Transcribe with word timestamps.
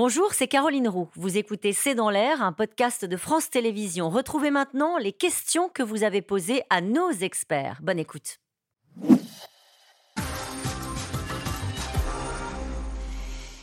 Bonjour, 0.00 0.32
c'est 0.32 0.46
Caroline 0.46 0.86
Roux. 0.86 1.08
Vous 1.16 1.38
écoutez 1.38 1.72
C'est 1.72 1.96
dans 1.96 2.08
l'air, 2.08 2.40
un 2.40 2.52
podcast 2.52 3.04
de 3.04 3.16
France 3.16 3.50
Télévisions. 3.50 4.10
Retrouvez 4.10 4.52
maintenant 4.52 4.96
les 4.96 5.10
questions 5.10 5.68
que 5.68 5.82
vous 5.82 6.04
avez 6.04 6.22
posées 6.22 6.62
à 6.70 6.80
nos 6.80 7.10
experts. 7.10 7.80
Bonne 7.82 7.98
écoute. 7.98 8.38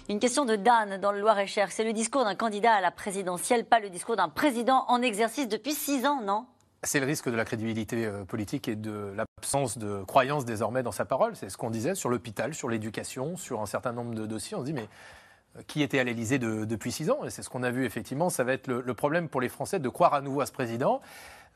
Une 0.10 0.20
question 0.20 0.44
de 0.44 0.58
Dan 0.58 1.00
dans 1.00 1.14
le 1.14 1.22
Loir-et-Cher. 1.22 1.72
C'est 1.72 1.86
le 1.86 1.94
discours 1.94 2.26
d'un 2.26 2.36
candidat 2.36 2.74
à 2.74 2.82
la 2.82 2.92
présidentielle, 2.92 3.64
pas 3.64 3.80
le 3.80 3.90
discours 3.90 4.18
d'un 4.18 4.28
président 4.28 4.84
en 4.90 5.02
exercice 5.02 5.48
depuis 5.48 5.72
six 5.72 6.06
ans, 6.06 6.20
non? 6.22 6.48
C'est 6.84 7.00
le 7.00 7.06
risque 7.06 7.30
de 7.30 7.36
la 7.38 7.46
crédibilité 7.46 8.06
euh, 8.06 8.26
politique 8.26 8.68
et 8.68 8.76
de 8.76 9.14
l'absence 9.16 9.78
de 9.78 10.04
croyance 10.04 10.44
désormais 10.44 10.84
dans 10.84 10.92
sa 10.92 11.06
parole. 11.06 11.38
C'est 11.38 11.50
ce 11.50 11.56
qu'on 11.56 11.70
disait 11.70 11.96
sur 11.96 12.10
l'hôpital, 12.10 12.54
sur 12.54 12.68
l'éducation, 12.68 13.38
sur 13.38 13.62
un 13.62 13.66
certain 13.66 13.94
nombre 13.94 14.14
de 14.14 14.26
dossiers. 14.26 14.58
On 14.58 14.60
se 14.60 14.66
dit, 14.66 14.74
mais 14.74 14.90
qui 15.68 15.82
était 15.82 16.00
à 16.00 16.04
l'Élysée 16.04 16.40
depuis 16.40 16.92
six 16.92 17.10
ans. 17.10 17.26
Et 17.26 17.30
c'est 17.30 17.44
ce 17.44 17.50
qu'on 17.50 17.64
a 17.64 17.72
vu 17.72 17.86
effectivement. 17.86 18.30
Ça 18.30 18.44
va 18.44 18.54
être 18.54 18.68
le, 18.68 18.94
problème 18.94 19.30
pour 19.30 19.42
les 19.42 19.50
Français 19.50 19.80
de 19.80 19.90
croire 19.90 20.14
à 20.14 20.22
nouveau 20.22 20.42
à 20.42 20.46
ce 20.46 20.52
président. 20.52 21.02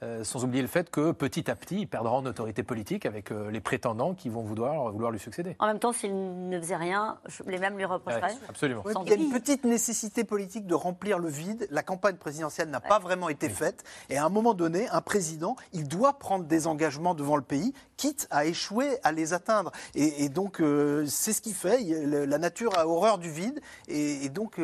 Euh, 0.02 0.24
sans 0.24 0.46
oublier 0.46 0.62
le 0.62 0.70
fait 0.70 0.90
que 0.90 1.12
petit 1.12 1.52
à 1.52 1.56
petit, 1.56 1.82
il 1.82 1.88
perdra 1.88 2.14
en 2.14 2.26
autorité 2.26 2.64
politique 2.64 3.06
avec 3.06 3.32
euh, 3.32 3.52
les 3.52 3.60
prétendants 3.60 4.14
qui 4.14 4.30
vont 4.30 4.42
vouloir, 4.44 4.94
vouloir 4.94 5.12
lui 5.12 5.20
succéder. 5.20 5.58
En 5.60 5.68
même 5.68 5.80
temps, 5.80 5.92
s'il 5.92 6.48
ne 6.48 6.58
faisait 6.58 6.78
rien, 6.78 7.18
les 7.46 7.58
mêmes 7.58 7.76
lui 7.76 7.84
reprocheraient. 7.84 8.38
absolument. 8.48 8.84
il 8.86 9.10
y 9.10 9.12
a 9.12 9.16
une 9.18 9.32
petite 9.32 9.66
nécessité 9.66 10.24
politique 10.24 10.68
de 10.68 10.74
remplir 10.74 11.20
le 11.20 11.28
vide. 11.28 11.68
La 11.70 11.84
campagne 11.84 12.16
présidentielle 12.16 12.70
n'a 12.70 12.80
pas 12.80 13.00
vraiment 13.00 13.28
été 13.28 13.50
faite. 13.50 13.84
Et 14.10 14.18
à 14.18 14.24
un 14.24 14.30
moment 14.30 14.54
donné, 14.54 14.88
un 14.88 15.02
président, 15.02 15.58
il 15.74 15.86
doit 15.90 16.14
prendre 16.14 16.46
des 16.46 16.66
engagements 16.66 17.14
devant 17.14 17.36
le 17.36 17.42
pays, 17.42 17.74
quitte 17.98 18.26
à 18.32 18.46
échouer 18.46 19.00
à 19.04 19.12
les 19.12 19.34
atteindre. 19.34 19.72
Et, 19.96 20.30
donc, 20.30 20.62
euh, 20.62 21.06
c'est 21.08 21.34
ce 21.34 21.42
qu'il 21.42 21.56
fait. 21.56 21.84
La 22.06 22.38
nature 22.38 22.78
a 22.80 22.88
horreur 22.88 23.18
du 23.18 23.30
vide. 23.30 23.60
Et, 23.90 24.30
donc, 24.30 24.62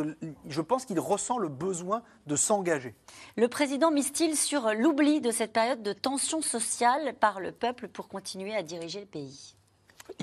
je 0.48 0.62
pense 0.62 0.86
qu'il 0.86 1.00
ressent 1.02 1.38
le 1.38 1.50
besoin 1.50 2.04
de 2.26 2.38
s'engager. 2.38 2.96
Le 3.36 3.50
président 3.50 3.92
mise-t-il 3.92 4.38
sur 4.38 4.74
l'oubli 4.74 5.20
de 5.26 5.32
cette 5.32 5.54
période 5.54 5.82
de 5.82 5.92
tension 5.92 6.44
sociale 6.44 7.16
par 7.20 7.40
le 7.40 7.52
peuple 7.52 7.88
pour 7.88 8.08
continuer 8.08 8.56
à 8.56 8.62
diriger 8.62 9.00
le 9.00 9.08
pays 9.08 9.56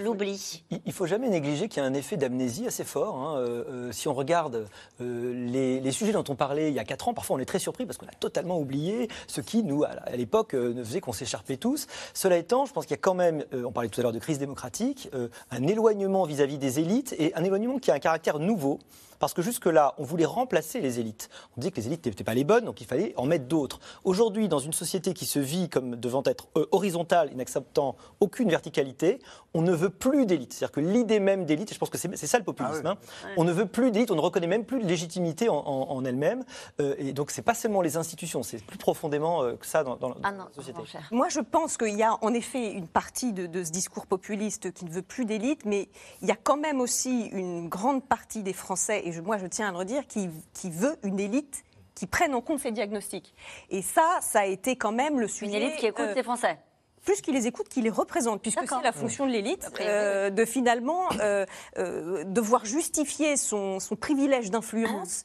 L'oubli. 0.00 0.64
Il 0.70 0.80
ne 0.86 0.92
faut 0.92 1.06
jamais 1.06 1.28
négliger 1.28 1.68
qu'il 1.68 1.82
y 1.82 1.84
a 1.84 1.88
un 1.88 1.94
effet 1.94 2.16
d'amnésie 2.16 2.66
assez 2.66 2.84
fort. 2.84 3.16
Hein. 3.16 3.36
Euh, 3.38 3.64
euh, 3.68 3.92
si 3.92 4.08
on 4.08 4.14
regarde 4.14 4.66
euh, 5.00 5.50
les, 5.82 5.92
sujets 5.92 6.12
dont 6.12 6.24
on 6.28 6.34
parlait 6.34 6.68
il 6.68 6.74
y 6.74 6.78
a 6.78 6.84
4 6.84 7.08
ans, 7.08 7.14
parfois 7.14 7.36
on 7.36 7.38
est 7.38 7.44
très 7.44 7.58
surpris 7.58 7.84
parce 7.84 7.98
qu'on 7.98 8.06
a 8.06 8.14
totalement 8.18 8.58
oublié 8.58 9.08
ce 9.26 9.40
qui, 9.40 9.62
nous, 9.62 9.84
à 9.84 10.16
l'époque, 10.16 10.54
ne 10.54 10.82
faisait 10.82 11.00
qu'on 11.00 11.12
s'écharpait 11.12 11.56
tous. 11.56 11.86
Cela 12.14 12.36
étant, 12.36 12.64
je 12.64 12.72
pense 12.72 12.86
qu'il 12.86 12.92
y 12.92 12.98
a 12.98 13.02
quand 13.02 13.14
même, 13.14 13.44
on 13.52 13.72
parlait 13.72 13.88
tout 13.88 14.00
à 14.00 14.02
l'heure 14.02 14.12
de 14.12 14.18
crise 14.18 14.38
démocratique, 14.38 15.10
un 15.50 15.66
éloignement 15.66 16.24
vis 16.24 16.40
à 16.40 16.46
-vis 16.46 16.58
des 16.58 16.80
élites 16.80 17.14
et 17.18 17.34
un 17.34 17.44
éloignement 17.44 17.78
qui 17.78 17.90
a 17.90 17.94
un 17.94 17.98
caractère 17.98 18.38
nouveau 18.38 18.78
parce 19.22 19.34
que 19.34 19.42
jusque-là, 19.42 19.94
on 19.98 20.02
voulait 20.02 20.24
remplacer 20.24 20.80
les 20.80 20.98
élites. 20.98 21.30
On 21.56 21.60
disait 21.60 21.70
que 21.70 21.76
les 21.76 21.86
élites 21.86 22.04
n'étaient 22.04 22.24
pas 22.24 22.34
les 22.34 22.42
bonnes, 22.42 22.64
donc 22.64 22.80
il 22.80 22.88
fallait 22.88 23.14
en 23.16 23.24
mettre 23.24 23.44
d'autres. 23.44 23.78
Aujourd'hui, 24.02 24.48
dans 24.48 24.58
une 24.58 24.72
société 24.72 25.14
qui 25.14 25.26
se 25.26 25.38
vit 25.38 25.68
comme 25.68 25.94
devant 25.94 26.24
être 26.26 26.48
horizontale 26.72 27.30
et 27.30 27.36
n'acceptant 27.36 27.94
aucune 28.18 28.50
verticalité, 28.50 29.20
on 29.54 29.62
ne 29.62 29.71
veut 29.74 29.90
plus 29.90 30.26
d'élite. 30.26 30.52
C'est-à-dire 30.52 30.72
que 30.72 30.80
l'idée 30.80 31.20
même 31.20 31.44
d'élite, 31.44 31.70
et 31.70 31.74
je 31.74 31.78
pense 31.78 31.90
que 31.90 31.98
c'est 31.98 32.26
ça 32.26 32.38
le 32.38 32.44
populisme, 32.44 32.86
ah 32.86 32.90
hein, 32.90 33.28
on 33.36 33.44
ne 33.44 33.52
veut 33.52 33.66
plus 33.66 33.90
d'élite, 33.90 34.10
on 34.10 34.16
ne 34.16 34.20
reconnaît 34.20 34.46
même 34.46 34.64
plus 34.64 34.80
de 34.80 34.86
légitimité 34.86 35.48
en, 35.48 36.04
elle-même. 36.04 36.44
Euh, 36.80 36.94
et 36.98 37.12
donc, 37.12 37.30
c'est 37.30 37.42
pas 37.42 37.54
seulement 37.54 37.82
les 37.82 37.96
institutions, 37.96 38.42
c'est 38.42 38.64
plus 38.64 38.78
profondément 38.78 39.42
euh, 39.42 39.54
que 39.54 39.66
ça 39.66 39.84
dans, 39.84 39.98
ah 40.22 40.32
la 40.32 40.48
société. 40.54 40.80
Moi, 41.10 41.28
je 41.28 41.40
pense 41.40 41.76
qu'il 41.76 41.96
y 41.96 42.02
a 42.02 42.16
en 42.22 42.34
effet 42.34 42.72
une 42.72 42.88
partie 42.88 43.32
de, 43.32 43.46
de 43.46 43.64
ce 43.64 43.70
discours 43.70 44.06
populiste 44.06 44.72
qui 44.72 44.84
ne 44.84 44.90
veut 44.90 45.02
plus 45.02 45.24
d'élite, 45.24 45.64
mais 45.64 45.88
il 46.20 46.28
y 46.28 46.32
a 46.32 46.36
quand 46.36 46.56
même 46.56 46.80
aussi 46.80 47.26
une 47.26 47.68
grande 47.68 48.04
partie 48.04 48.42
des 48.42 48.52
Français, 48.52 49.02
et 49.04 49.20
moi 49.20 49.38
je 49.38 49.46
tiens 49.46 49.68
à 49.68 49.72
le 49.72 49.78
redire, 49.78 50.06
qui, 50.06 50.28
qui 50.54 50.70
veut 50.70 50.96
une 51.02 51.20
élite 51.20 51.64
qui 51.94 52.06
prenne 52.06 52.34
en 52.34 52.40
compte 52.40 52.60
ces 52.60 52.72
diagnostics. 52.72 53.34
Et 53.70 53.82
ça, 53.82 54.18
ça 54.20 54.40
a 54.40 54.46
été 54.46 54.76
quand 54.76 54.92
même 54.92 55.20
le 55.20 55.28
sujet. 55.28 55.56
Une 55.56 55.62
élite 55.62 55.76
qui 55.76 55.86
écoute 55.86 56.06
euh, 56.08 56.14
les 56.14 56.22
Français 56.22 56.58
plus 57.04 57.20
qu'il 57.20 57.34
les 57.34 57.46
écoute, 57.46 57.68
qu'il 57.68 57.84
les 57.84 57.90
représente, 57.90 58.40
puisque 58.42 58.60
c'est 58.60 58.82
la 58.82 58.92
fonction 58.92 59.26
de 59.26 59.32
l'élite, 59.32 59.68
euh, 59.80 60.30
de 60.30 60.44
finalement 60.44 61.08
euh, 61.20 61.44
euh, 61.78 62.24
devoir 62.24 62.64
justifier 62.64 63.36
son, 63.36 63.78
privilège 64.00 64.50
d'influence 64.50 65.24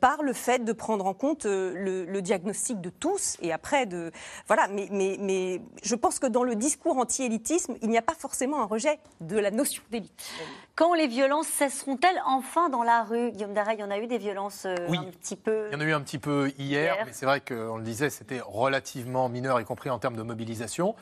par 0.00 0.22
le 0.22 0.32
fait 0.32 0.64
de 0.64 0.72
prendre 0.72 1.06
en 1.06 1.14
compte 1.14 1.44
le, 1.44 2.20
diagnostic 2.20 2.80
de 2.80 2.90
tous 2.90 3.36
et 3.40 3.52
après 3.52 3.86
de 3.86 4.10
voilà. 4.46 4.68
Mais, 4.68 4.88
mais, 4.90 5.16
mais 5.20 5.60
je 5.82 5.94
pense 5.94 6.18
que 6.18 6.26
dans 6.26 6.42
le 6.42 6.54
discours 6.54 6.96
anti-élitisme, 6.98 7.76
il 7.82 7.90
n'y 7.90 7.98
a 7.98 8.02
pas 8.02 8.14
forcément 8.14 8.60
un 8.60 8.64
rejet 8.64 8.98
de 9.20 9.38
la 9.38 9.50
notion 9.50 9.82
d'élite. 9.90 10.30
Quand 10.74 10.94
les 10.94 11.06
violences 11.06 11.46
cesseront-elles 11.46 12.20
enfin 12.26 12.68
dans 12.68 12.82
la 12.82 13.02
rue? 13.02 13.30
Guillaume 13.32 13.54
Daray, 13.54 13.76
il 13.76 13.80
y 13.80 13.84
en 13.84 13.90
a 13.90 13.98
eu 13.98 14.06
des 14.06 14.18
violences 14.18 14.66
oui. 14.88 14.98
un 14.98 15.04
petit 15.04 15.36
peu. 15.36 15.68
Il 15.70 15.74
y 15.74 15.76
en 15.76 15.80
a 15.80 15.84
eu 15.84 15.92
un 15.92 16.00
petit 16.00 16.18
peu 16.18 16.52
hier, 16.58 16.94
hier. 16.94 17.06
mais 17.06 17.12
c'est 17.12 17.26
vrai 17.26 17.40
qu'on 17.40 17.76
le 17.76 17.84
disait, 17.84 18.10
c'était 18.10 18.40
relativement 18.40 19.28
mineur, 19.28 19.60
y 19.60 19.64
compris 19.64 19.90
en 19.90 19.98
termes 19.98 20.16
de 20.16 20.22
mobilisation. 20.22 20.94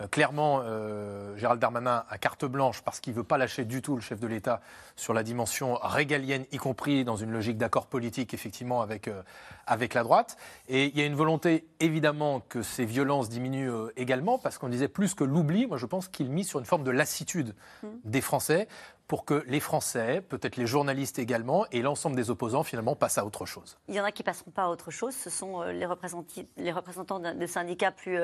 Euh, 0.00 0.06
clairement, 0.06 0.60
euh, 0.62 1.36
Gérald 1.36 1.60
Darmanin 1.60 2.04
a 2.08 2.18
carte 2.18 2.44
blanche 2.44 2.82
parce 2.82 3.00
qu'il 3.00 3.12
ne 3.12 3.16
veut 3.16 3.24
pas 3.24 3.38
lâcher 3.38 3.64
du 3.64 3.82
tout 3.82 3.96
le 3.96 4.00
chef 4.00 4.20
de 4.20 4.26
l'État 4.26 4.60
sur 4.96 5.12
la 5.12 5.22
dimension 5.22 5.74
régalienne, 5.82 6.44
y 6.52 6.56
compris 6.56 7.04
dans 7.04 7.16
une 7.16 7.32
logique 7.32 7.58
d'accord 7.58 7.86
politique, 7.86 8.32
effectivement, 8.32 8.80
avec, 8.80 9.08
euh, 9.08 9.22
avec 9.66 9.94
la 9.94 10.04
droite. 10.04 10.36
Et 10.68 10.86
il 10.86 10.96
y 10.96 11.02
a 11.02 11.06
une 11.06 11.16
volonté, 11.16 11.66
évidemment, 11.80 12.40
que 12.40 12.62
ces 12.62 12.84
violences 12.84 13.28
diminuent 13.28 13.88
également, 13.96 14.38
parce 14.38 14.58
qu'on 14.58 14.68
disait 14.68 14.88
plus 14.88 15.14
que 15.14 15.24
l'oubli, 15.24 15.66
moi 15.66 15.78
je 15.78 15.86
pense 15.86 16.08
qu'il 16.08 16.30
mise 16.30 16.48
sur 16.48 16.60
une 16.60 16.66
forme 16.66 16.84
de 16.84 16.90
lassitude 16.90 17.54
mmh. 17.82 17.86
des 18.04 18.20
Français 18.20 18.68
pour 19.08 19.24
que 19.24 19.42
les 19.46 19.60
Français, 19.60 20.20
peut-être 20.20 20.56
les 20.56 20.66
journalistes 20.66 21.18
également, 21.18 21.64
et 21.72 21.80
l'ensemble 21.80 22.14
des 22.14 22.30
opposants, 22.30 22.62
finalement, 22.62 22.94
passent 22.94 23.18
à 23.18 23.24
autre 23.24 23.46
chose. 23.46 23.78
Il 23.88 23.94
y 23.94 24.00
en 24.00 24.04
a 24.04 24.12
qui 24.12 24.22
ne 24.22 24.26
passeront 24.26 24.50
pas 24.50 24.64
à 24.64 24.68
autre 24.68 24.90
chose. 24.90 25.14
Ce 25.14 25.30
sont 25.30 25.62
les, 25.62 25.86
représentants, 25.86 26.42
les 26.58 26.72
représentants 26.72 27.18
des 27.18 27.46
syndicats 27.46 27.90
plus 27.90 28.18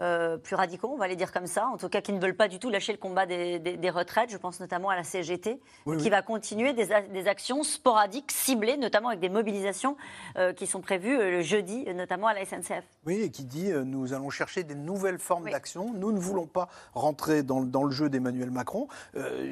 euh, 0.00 0.36
plus 0.38 0.56
radicaux, 0.56 0.90
on 0.92 0.96
va 0.96 1.06
les 1.06 1.14
dire 1.14 1.32
comme 1.32 1.46
ça, 1.46 1.68
en 1.68 1.76
tout 1.76 1.88
cas 1.88 2.00
qui 2.00 2.12
ne 2.12 2.18
veulent 2.18 2.36
pas 2.36 2.48
du 2.48 2.58
tout 2.58 2.68
lâcher 2.68 2.90
le 2.90 2.98
combat 2.98 3.26
des, 3.26 3.90
retraites. 3.90 4.30
Je 4.30 4.36
pense 4.36 4.58
notamment 4.58 4.88
à 4.88 4.96
la 4.96 5.04
CGT, 5.04 5.60
qui 5.98 6.10
va 6.10 6.22
continuer 6.22 6.72
des, 6.72 7.28
actions 7.28 7.62
sporadiques, 7.62 8.32
ciblées, 8.32 8.76
notamment 8.76 9.08
avec 9.08 9.20
des 9.20 9.28
mobilisations 9.28 9.96
euh, 10.36 10.52
qui 10.52 10.66
sont 10.66 10.80
prévues 10.80 11.16
euh, 11.16 11.30
le 11.30 11.42
jeudi, 11.42 11.84
notamment 11.94 12.26
à 12.26 12.34
la 12.34 12.44
SNCF. 12.44 12.84
Oui, 13.06 13.20
et 13.22 13.30
qui 13.30 13.44
dit 13.44 13.70
nous 13.84 14.12
allons 14.12 14.30
chercher 14.30 14.64
des 14.64 14.74
nouvelles 14.74 15.18
formes 15.18 15.48
d'action. 15.48 15.92
Nous 15.94 16.10
ne 16.10 16.18
voulons 16.18 16.46
pas 16.46 16.68
rentrer 16.94 17.42
dans, 17.42 17.60
dans 17.62 17.84
le 17.84 17.90
jeu 17.90 18.08
d'Emmanuel 18.08 18.50
Macron. 18.50 18.88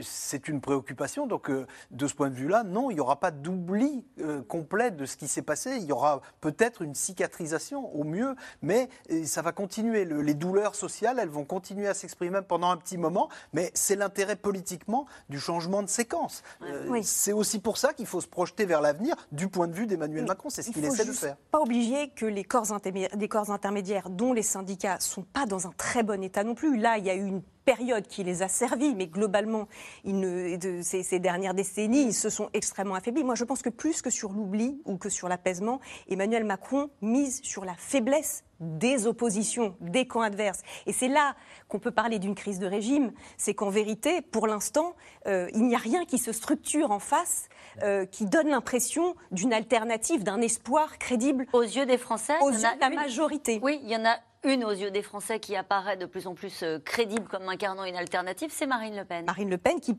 C'est 0.03 0.49
une 0.49 0.61
préoccupation. 0.61 1.27
Donc, 1.27 1.51
de 1.51 2.07
ce 2.07 2.15
point 2.15 2.31
de 2.31 2.35
vue-là, 2.35 2.65
non, 2.65 2.91
il 2.91 2.95
n'y 2.95 3.01
aura 3.01 3.21
pas 3.21 3.31
d'oubli 3.31 4.05
complet 4.49 4.91
de 4.91 5.07
ce 5.07 5.17
qui 5.17 5.29
s'est 5.29 5.43
passé. 5.43 5.77
Il 5.77 5.85
y 5.85 5.93
aura 5.93 6.21
peut-être 6.41 6.83
une 6.83 6.95
cicatrisation 6.95 7.95
au 7.95 8.05
mieux, 8.05 8.35
mais 8.63 8.89
ça 9.25 9.43
va 9.43 9.53
continuer. 9.53 10.05
Le, 10.05 10.21
les 10.21 10.32
douleurs 10.35 10.75
sociales, 10.75 11.19
elles 11.19 11.29
vont 11.29 11.45
continuer 11.45 11.89
à 11.89 11.95
s'exprimer 11.95 12.41
pendant 12.47 12.71
un 12.71 12.77
petit 12.77 12.99
moment, 12.99 13.29
mais 13.53 13.71
c'est 13.75 13.97
l'intérêt 13.97 14.37
politiquement 14.37 15.07
du 15.29 15.39
changement 15.39 15.83
de 15.83 15.89
séquence. 15.89 16.43
Euh, 16.63 17.01
c'est 17.03 17.33
aussi 17.33 17.59
pour 17.59 17.77
ça 17.79 17.93
qu'il 17.93 18.07
faut 18.07 18.21
se 18.21 18.27
projeter 18.27 18.65
vers 18.65 18.81
l'avenir 18.81 19.15
du 19.33 19.49
point 19.49 19.69
de 19.69 19.75
vue 19.75 19.87
d'Emmanuel 19.87 20.27
Macron. 20.27 20.51
C'est 20.51 20.63
ce 20.63 20.71
qu'il 20.71 20.85
essaie 20.85 21.05
de 21.05 21.13
faire. 21.13 21.37
Pas 21.51 21.61
oublier 21.61 22.11
que 22.11 22.27
les 22.27 22.45
corps, 22.45 22.67
les 22.85 23.29
corps 23.29 23.51
intermédiaires, 23.51 24.11
dont 24.11 24.33
les 24.33 24.43
syndicats, 24.43 25.01
sont 25.01 25.23
pas 25.23 25.47
dans 25.47 25.67
un 25.67 25.73
très 25.77 26.03
bon 26.03 26.23
état 26.23 26.45
non 26.45 26.55
plus. 26.55 26.77
Là, 26.77 26.99
il 26.99 27.05
y 27.05 27.11
a 27.11 27.15
eu 27.15 27.27
une 27.27 27.43
période 27.65 28.07
qui 28.07 28.25
les 28.25 28.43
a 28.43 28.49
servis, 28.49 28.95
mais 28.95 29.07
globalement, 29.07 29.69
de, 30.05 30.81
ces, 30.83 31.19
dernières 31.19 31.55
décennies, 31.55 32.03
ils 32.03 32.15
se 32.15 32.31
sont 32.31 32.51
extrêmement 32.53 32.95
affaiblis. 32.95 33.25
Moi, 33.25 33.35
je 33.35 33.45
pense 33.45 33.63
que 33.63 33.71
plus 33.71 34.03
que 34.03 34.11
sur 34.11 34.33
l'oubli 34.33 34.81
ou 34.85 34.97
que 34.97 35.09
sur 35.09 35.29
l'apaisement, 35.29 35.81
Emmanuel 36.09 36.45
Macron 36.45 36.91
mise 37.01 37.41
sur 37.43 37.65
la 37.65 37.75
faiblesse 37.75 38.45
des 38.63 39.07
oppositions, 39.07 39.77
des 39.81 40.07
camps 40.07 40.23
adverses. 40.23 40.63
Et 40.87 40.93
c'est 40.93 41.09
là 41.09 41.35
qu'on 41.69 41.79
peut 41.79 41.91
parler 41.91 42.19
d'une 42.19 42.35
crise 42.35 42.59
de 42.59 42.67
régime. 42.67 43.13
C'est 43.37 43.55
qu'en 43.55 43.71
vérité, 43.71 44.23
pour 44.23 44.47
l'instant, 44.47 44.95
euh, 45.27 45.51
il 45.53 45.67
n'y 45.67 45.75
a 45.75 45.79
rien 45.79 46.05
qui 46.05 46.19
se 46.19 46.33
structure 46.33 46.91
en 46.91 47.01
face, 47.01 47.49
euh, 47.83 48.07
qui 48.07 48.25
donne 48.25 48.49
l'impression 48.49 49.17
d'une 49.33 49.53
alternative, 49.53 50.23
d'un 50.23 50.41
espoir 50.41 50.99
crédible. 50.99 51.47
Aux 51.53 51.63
yeux 51.63 51.87
des 51.87 51.99
Français 51.99 52.35
Aux 52.41 52.51
yeux 52.51 52.59
de 52.59 52.81
la 52.81 52.91
majorité. 52.91 53.59
Oui, 53.63 53.81
il 53.83 53.91
y 53.91 53.97
en 53.97 54.05
a 54.05 54.17
une 54.45 54.65
aux 54.65 54.73
yeux 54.73 54.91
des 54.91 55.03
Français 55.03 55.41
qui 55.41 55.57
apparaît 55.57 55.97
de 55.97 56.07
plus 56.07 56.27
en 56.27 56.35
plus 56.35 56.63
euh, 56.63 56.79
crédible 56.79 57.29
comme 57.29 57.49
incarnant 57.49 57.85
une 57.85 57.97
alternative, 57.97 58.51
c'est 58.53 58.67
Marine 58.67 58.97
Le 58.97 59.05
Pen. 59.05 59.25
Marine 59.25 59.51
Le 59.51 59.59
Pen 59.59 59.81
qui 59.81 59.97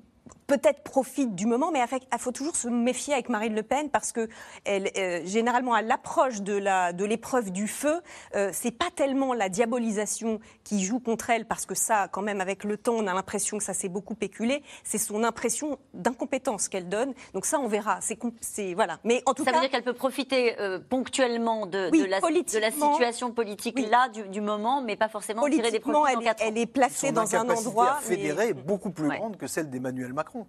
peut-être 0.48 0.84
profite 0.84 1.36
du 1.36 1.46
moment, 1.46 1.72
mais 1.72 1.82
il 1.92 2.20
faut 2.20 2.32
toujours 2.32 2.56
se 2.56 2.68
méfier 2.68 3.14
avec 3.14 3.30
Marine 3.30 3.56
Le 3.56 3.64
Pen 3.64 3.90
parce 3.90 4.12
que 4.12 4.28
elle, 4.66 4.90
euh, 4.98 5.22
généralement 5.26 5.74
à 5.74 5.82
l'approche 5.82 6.42
de 6.42 6.54
la 6.54 6.94
de 6.94 7.06
l'épreuve 7.06 7.52
du 7.52 7.68
feu, 7.68 8.02
euh, 8.36 8.50
c'est 8.54 8.72
pas 8.72 8.90
tellement 8.96 9.34
la 9.34 9.50
diabolisation 9.50 10.40
qui 10.64 10.84
joue 10.84 11.00
contre 11.00 11.30
elle 11.30 11.46
parce 11.46 11.66
que 11.66 11.76
ça, 11.76 12.08
quand 12.08 12.22
même, 12.22 12.42
avec 12.42 12.64
le 12.64 12.78
temps, 12.78 12.94
on 12.94 13.08
a 13.08 13.14
l'impression 13.14 13.58
que 13.58 13.64
ça 13.64 13.74
s'est 13.74 13.90
beaucoup 13.90 14.16
péculé. 14.16 14.64
C'est 14.84 14.98
son 14.98 15.24
impression 15.24 15.80
d'incompétence 15.94 16.68
qu'elle 16.68 16.90
donne. 16.90 17.14
Donc 17.34 17.46
ça, 17.46 17.60
on 17.60 17.68
verra. 17.68 18.00
C'est 18.02 18.74
voilà. 18.74 19.00
Mais 19.04 19.22
en 19.26 19.34
tout 19.34 19.44
ça 19.44 19.52
veut 19.52 19.60
dire 19.60 19.70
qu'elle 19.70 19.84
peut 19.84 19.94
profiter 19.94 20.60
euh, 20.60 20.80
ponctuellement 20.80 21.66
de, 21.66 21.90
de, 21.90 22.06
la, 22.06 22.20
de, 22.20 22.60
la, 22.60 22.72
situation 22.72 23.32
politique 23.32 23.80
là 23.90 24.10
du, 24.10 24.42
moment, 24.42 24.82
mais 24.82 24.96
pas 24.96 25.10
forcément 25.10 25.48
tirer 25.50 25.72
des 25.72 25.80
profits 25.80 26.14
elle, 26.26 26.36
elle 26.40 26.58
est 26.58 26.66
placée 26.66 27.12
dans 27.12 27.36
un 27.36 27.50
endroit. 27.50 27.98
fédéré 28.02 28.50
est 28.50 28.54
beaucoup 28.54 28.92
plus 28.92 29.10
grande 29.10 29.38
que 29.38 29.48
celle 29.48 29.70
d'Emmanuel 29.70 30.14
Macron. 30.14 30.33
Macron. 30.34 30.48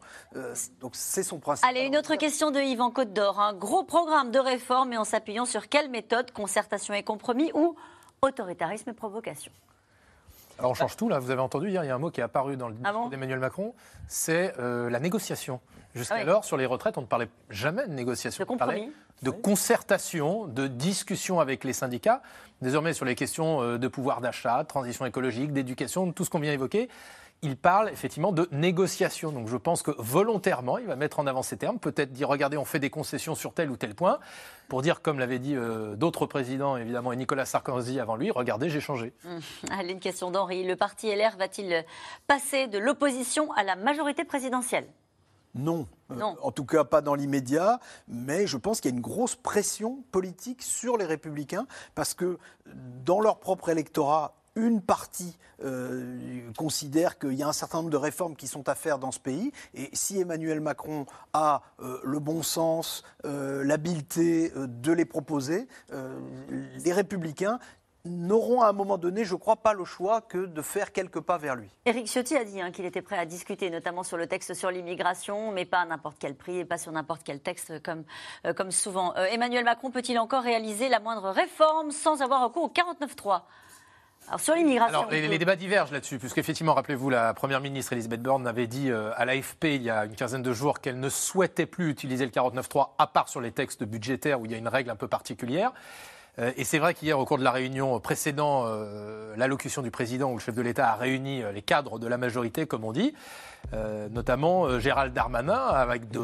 donc 0.81 0.93
c'est 0.95 1.23
son 1.23 1.39
principe. 1.39 1.67
Allez, 1.69 1.83
une 1.83 1.97
autre 1.97 2.17
question 2.17 2.51
de 2.51 2.61
Yvan 2.61 2.91
Côte 2.91 3.13
d'Or. 3.13 3.41
Un 3.41 3.55
gros 3.55 3.85
programme 3.85 4.31
de 4.31 4.39
réforme, 4.39 4.91
mais 4.91 4.97
en 4.97 5.05
s'appuyant 5.05 5.45
sur 5.45 5.69
quelle 5.69 5.91
méthode? 5.91 6.31
Concertation 6.31 6.95
et 6.95 7.03
compromis 7.03 7.51
ou 7.55 7.77
autoritarisme 8.23 8.91
et 8.91 8.95
provocation? 8.95 9.53
Alors 10.59 10.71
on 10.71 10.75
change 10.75 10.97
tout 10.97 11.09
là, 11.09 11.19
vous 11.19 11.31
avez 11.31 11.41
entendu 11.41 11.69
hier, 11.69 11.83
il 11.83 11.89
y 11.89 11.91
a 11.91 11.95
un 11.97 11.99
mot 11.99 12.13
qui 12.13 12.21
est 12.21 12.25
apparu 12.25 12.57
dans 12.57 12.69
le 12.69 12.77
ah 12.85 12.91
discours 12.93 13.11
d'Emmanuel 13.11 13.41
Macron, 13.41 13.75
c'est 14.07 14.55
la 14.59 15.01
négociation. 15.01 15.61
Jusqu'alors, 15.95 16.41
ah 16.43 16.47
sur 16.47 16.57
les 16.57 16.67
retraites, 16.67 16.99
on 16.99 17.03
ne 17.03 17.07
parlait 17.07 17.29
jamais 17.51 17.87
de 17.87 17.93
négociation. 17.93 18.43
De 18.43 18.49
compromis. 18.49 18.91
de 19.23 19.31
concertation, 19.31 20.47
de 20.47 20.67
discussion 20.67 21.39
avec 21.39 21.63
les 21.63 21.73
syndicats. 21.73 22.21
Désormais, 22.63 22.93
sur 22.95 23.05
les 23.05 23.15
questions 23.15 23.63
euh, 23.63 23.79
de 23.79 23.89
pouvoir 23.89 24.21
d'achat, 24.21 24.65
de 24.65 24.69
transition 24.69 25.07
écologique, 25.07 25.53
d'éducation, 25.53 26.11
tout 26.13 26.25
ce 26.25 26.31
qu'on 26.31 26.41
vient 26.41 26.51
d'évoquer, 26.51 26.89
il 27.43 27.57
parle 27.57 27.91
effectivement 27.91 28.33
de 28.33 28.49
négociation. 28.53 29.31
Donc 29.31 29.49
je 29.49 29.57
pense 29.57 29.83
que 29.83 29.91
volontairement, 29.99 30.79
il 30.79 30.87
va 30.87 30.97
mettre 30.97 31.19
en 31.21 31.27
avant 31.27 31.43
ces 31.43 31.57
termes, 31.57 31.79
peut-être 31.79 32.13
dire 32.13 32.29
regardez, 32.29 32.57
on 32.57 32.65
fait 32.65 32.79
des 32.79 32.91
concessions 32.91 33.35
sur 33.35 33.53
tel 33.53 33.71
ou 33.71 33.77
tel 33.77 33.95
point, 33.95 34.19
pour 34.69 34.83
dire, 34.83 35.03
comme 35.03 35.19
l'avaient 35.19 35.39
dit 35.39 35.55
euh, 35.55 35.95
d'autres 35.95 36.27
présidents, 36.27 36.77
évidemment, 36.77 37.13
et 37.13 37.17
Nicolas 37.17 37.45
Sarkozy 37.45 38.01
avant 38.01 38.17
lui, 38.17 38.31
regardez, 38.31 38.71
j'ai 38.71 38.81
changé. 38.81 39.13
Mmh. 39.25 39.39
Allez, 39.71 39.93
une 39.93 40.01
question 40.01 40.31
d'Henri. 40.31 40.65
Le 40.65 40.77
parti 40.77 41.15
LR 41.15 41.37
va-t-il 41.37 41.85
passer 42.27 42.67
de 42.67 42.79
l'opposition 42.79 43.53
à 43.53 43.63
la 43.63 43.77
majorité 43.77 44.25
présidentielle? 44.25 44.89
Non. 45.55 45.87
Euh, 46.11 46.17
non. 46.17 46.37
en 46.43 46.51
tout 46.51 46.65
cas, 46.65 46.85
pas 46.85 47.01
dans 47.01 47.15
l'immédiat, 47.15 47.79
mais 48.09 48.47
je 48.47 48.57
pense 48.57 48.81
qu'il 48.81 48.91
y 48.91 48.95
a 48.95 48.97
une 48.97 49.03
grosse 49.03 49.37
pression 49.37 50.03
politique 50.11 50.63
sur 50.63 50.97
les 50.97 51.07
républicains 51.07 51.67
parce 51.95 52.13
que 52.13 52.39
dans 53.05 53.21
leur 53.21 53.39
propre 53.39 53.69
électorat, 53.69 54.35
une 54.57 54.81
partie 54.81 55.39
euh, 55.63 56.51
considère 56.57 57.19
qu'il 57.19 57.35
y 57.35 57.43
a 57.43 57.49
un 57.49 57.53
certain 57.53 57.79
nombre 57.79 57.91
de 57.91 57.97
réformes 57.97 58.37
qui 58.37 58.47
sont 58.47 58.69
à 58.69 58.75
faire 58.75 58.99
dans 58.99 59.13
ce 59.13 59.21
pays. 59.21 59.53
Et 59.75 59.91
si 59.93 60.21
Emmanuel 60.21 60.61
Macron 60.61 61.07
a 61.33 61.63
euh, 61.81 61.99
le 62.05 62.19
bon 62.19 62.43
sens, 62.43 63.03
l'habileté 63.25 64.53
de 64.55 64.93
les 64.93 65.05
proposer, 65.05 65.67
les 65.91 66.93
républicains 66.93 67.59
n'auront 68.07 68.61
à 68.61 68.69
un 68.69 68.73
moment 68.73 68.99
donné, 68.99 69.25
je 69.25 69.35
crois, 69.35 69.57
pas 69.57 69.73
le 69.73 69.85
choix 69.85 70.21
que 70.21 70.47
de 70.47 70.63
faire 70.63 70.93
quelques 70.93 71.21
pas 71.21 71.39
vers 71.39 71.57
lui. 71.57 71.71
Éric 71.87 72.07
Ciotti 72.07 72.37
a 72.37 72.45
dit 72.45 72.61
hein, 72.61 72.71
qu'il 72.71 72.85
était 72.85 73.01
prêt 73.01 73.19
à 73.19 73.25
discuter, 73.25 73.71
notamment 73.71 74.03
sur 74.03 74.17
le 74.17 74.27
texte 74.27 74.53
sur 74.55 74.71
l'immigration, 74.71 75.53
mais 75.53 75.65
pas 75.65 75.81
à 75.81 75.87
n'importe 75.87 76.17
quel 76.19 76.35
prix 76.35 76.59
et 76.59 76.65
pas 76.65 76.77
sur 76.77 76.93
n'importe 76.93 77.23
quel 77.25 77.41
texte, 77.41 77.83
comme, 77.83 78.05
euh, 78.47 78.71
souvent. 78.71 79.15
Euh, 79.17 79.25
Emmanuel 79.27 79.65
Macron 79.65 79.91
peut-il 79.91 80.19
encore 80.19 80.43
réaliser 80.43 80.89
la 80.89 81.01
moindre 81.01 81.31
réforme 81.31 81.91
sans 81.91 82.21
avoir 82.21 82.43
recours 82.43 82.65
au 82.65 82.69
49-3 82.69 83.43
alors 84.29 84.41
sur 84.41 84.55
l'immigration. 84.55 85.07
les, 85.11 85.39
débats 85.39 85.57
divergent 85.57 85.93
là-dessus, 85.93 86.19
puisqu'effectivement, 86.19 86.75
rappelez-vous, 86.75 87.11
la 87.11 87.35
première 87.35 87.61
ministre 87.61 87.93
Elisabeth 87.93 88.23
Borne 88.23 88.47
avait 88.47 88.67
dit 88.67 88.91
euh, 88.91 89.11
à 89.17 89.25
l'AFP 89.25 89.65
il 89.65 89.83
y 89.83 89.91
a 89.91 90.07
une 90.07 90.17
quinzaine 90.17 90.43
de 90.43 90.53
jours 90.53 90.81
qu'elle 90.81 90.99
ne 90.99 91.09
souhaitait 91.09 91.67
plus 91.67 91.91
utiliser 91.91 92.25
le 92.25 92.31
49.3 92.31 92.91
à 92.99 93.07
part 93.07 93.29
sur 93.29 93.41
les 93.41 93.53
textes 93.53 93.85
budgétaires 93.85 94.41
où 94.41 94.47
il 94.47 94.53
y 94.53 94.55
a 94.55 94.59
une 94.59 94.69
règle 94.69 94.91
un 94.91 94.97
peu 94.97 95.09
particulière. 95.09 95.73
Euh, 96.39 96.53
et 96.57 96.65
c'est 96.65 96.79
vrai 96.79 96.95
qu'hier, 96.95 97.19
au 97.19 97.25
cours 97.25 97.39
de 97.39 97.45
la 97.45 97.53
réunion 97.53 97.99
précédant 98.01 98.65
euh, 98.67 99.35
l'allocution 99.37 99.83
du 99.83 99.91
président, 99.91 100.31
où 100.31 100.35
le 100.35 100.41
chef 100.41 100.55
de 100.55 100.63
l'État 100.63 100.91
a 100.91 100.97
réuni 100.97 101.43
euh, 101.43 101.53
les 101.53 101.63
cadres 101.63 101.99
de 101.99 102.09
la 102.09 102.19
majorité, 102.19 102.67
comme 102.67 102.85
on 102.85 102.93
dit, 102.93 103.15
notamment 104.11 104.79
Gérald 104.79 105.15
Darmanin, 105.15 105.55
avec 105.55 106.11
de 106.11 106.21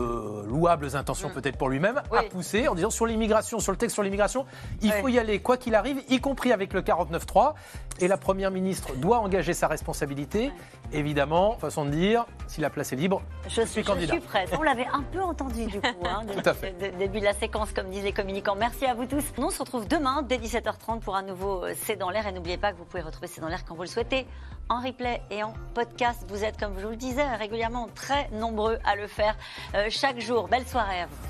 louables 0.47 0.95
intentions 0.95 1.31
mm. 1.31 1.33
peut-être 1.33 1.57
pour 1.57 1.71
lui-même, 1.71 2.01
a 2.13 2.23
poussé 2.25 2.69
en 2.69 2.75
disant 2.75 2.91
sur 2.91 3.07
l'immigration, 3.07 3.59
sur 3.59 3.73
le 3.73 3.79
texte 3.79 3.95
sur 3.95 4.03
l'immigration, 4.03 4.45
il 4.83 4.93
faut 4.93 5.09
y 5.09 5.19
aller 5.19 5.41
quoi 5.41 5.57
qu'il 5.57 5.75
arrive, 5.75 6.03
y 6.11 6.21
compris 6.21 6.53
avec 6.53 6.75
le 6.75 6.83
49.3. 6.83 7.55
Et 8.01 8.09
la 8.09 8.19
Première 8.19 8.51
ministre 8.51 8.95
doit 8.97 9.19
engager 9.19 9.55
sa 9.55 9.69
responsabilité. 9.69 10.53
Évidemment, 10.93 11.57
façon 11.57 11.87
de 11.87 11.91
dire, 11.91 12.27
si 12.51 12.61
la 12.61 12.69
place 12.69 12.93
est 12.93 12.97
libre, 12.97 13.23
je, 13.49 13.63
suis 13.63 13.85
candidat. 13.85 14.15
Je 14.15 14.21
suis 14.21 14.29
prête. 14.29 14.51
On 14.59 14.63
l'avait 14.63 14.89
un 14.93 15.03
peu 15.03 15.21
entendu 15.23 15.67
du 15.67 15.81
coup, 15.81 15.87
hein, 16.05 16.25
Tout 16.35 16.49
à 16.49 16.53
fait. 16.53 16.75
début 16.99 17.21
de 17.21 17.25
la 17.25 17.33
séquence, 17.33 17.73
comme 17.73 17.89
disent 17.91 18.05
les 18.05 18.13
communicants. 18.13 18.57
Merci 18.57 18.87
à 18.87 18.95
vous 18.95 19.07
tous. 19.07 19.25
On 19.39 19.51
se 19.51 19.61
retrouve 19.61 19.87
demain 19.87 20.01
demain 20.01 20.23
dès 20.23 20.39
17h30 20.39 21.01
pour 21.01 21.15
un 21.15 21.23
nouveau 21.23 21.65
euh, 21.65 21.75
C'est 21.83 21.97
dans 21.97 22.11
l'air. 22.11 22.27
Et 22.27 22.33
n'oubliez 22.33 22.57
pas 22.57 22.73
que 22.73 22.79
vous 22.79 22.85
pouvez 22.85 23.03
retrouver 23.03 23.27
C'est 23.29 23.41
dans 23.41 23.49
l'air 23.49 23.65
quand 23.65 23.75
vous 23.75 23.83
le 23.83 23.89
souhaitez 23.89 24.27
en 24.69 24.81
replay 24.81 25.21
et 25.31 25.43
en 25.43 25.53
podcast. 25.75 26.25
Vous 26.29 26.43
êtes, 26.43 26.59
comme 26.59 26.79
je 26.79 26.85
vous 26.85 26.91
le 26.91 26.97
disais, 26.97 27.27
régulièrement 27.37 27.89
très 27.95 28.29
nombreux 28.33 28.79
à 28.85 28.97
le 28.97 29.07
faire 29.07 29.37
euh, 29.75 29.87
chaque 29.91 30.21
jour. 30.21 30.49
Belle 30.49 30.67
soirée 30.67 31.03
à 31.03 31.07
vous. 31.07 31.30